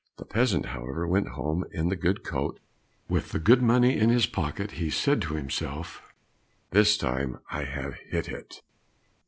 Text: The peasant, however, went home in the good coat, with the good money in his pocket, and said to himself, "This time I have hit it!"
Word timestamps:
The 0.17 0.25
peasant, 0.25 0.65
however, 0.65 1.07
went 1.07 1.27
home 1.27 1.63
in 1.71 1.89
the 1.89 1.95
good 1.95 2.23
coat, 2.23 2.59
with 3.07 3.29
the 3.29 3.37
good 3.37 3.61
money 3.61 3.99
in 3.99 4.09
his 4.09 4.25
pocket, 4.25 4.79
and 4.79 4.91
said 4.91 5.21
to 5.21 5.35
himself, 5.35 6.01
"This 6.71 6.97
time 6.97 7.37
I 7.51 7.65
have 7.65 7.93
hit 8.09 8.27
it!" 8.27 8.63